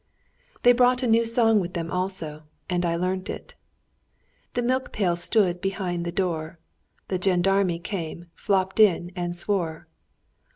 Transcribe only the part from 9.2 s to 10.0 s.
swore!